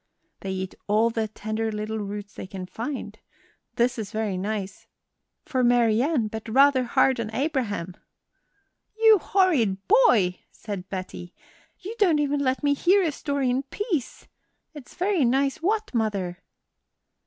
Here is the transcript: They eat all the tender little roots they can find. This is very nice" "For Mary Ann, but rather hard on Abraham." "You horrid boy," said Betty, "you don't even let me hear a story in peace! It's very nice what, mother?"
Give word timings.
They 0.39 0.49
eat 0.53 0.73
all 0.87 1.11
the 1.11 1.27
tender 1.27 1.71
little 1.71 1.99
roots 1.99 2.33
they 2.33 2.47
can 2.47 2.65
find. 2.65 3.19
This 3.75 3.99
is 3.99 4.11
very 4.11 4.35
nice" 4.35 4.87
"For 5.45 5.63
Mary 5.63 6.01
Ann, 6.01 6.27
but 6.27 6.49
rather 6.49 6.85
hard 6.85 7.19
on 7.19 7.29
Abraham." 7.35 7.95
"You 8.97 9.19
horrid 9.19 9.77
boy," 9.87 10.39
said 10.49 10.89
Betty, 10.89 11.35
"you 11.77 11.93
don't 11.99 12.17
even 12.17 12.39
let 12.39 12.63
me 12.63 12.73
hear 12.73 13.03
a 13.03 13.11
story 13.11 13.51
in 13.51 13.61
peace! 13.61 14.27
It's 14.73 14.95
very 14.95 15.23
nice 15.23 15.57
what, 15.61 15.93
mother?" 15.93 16.39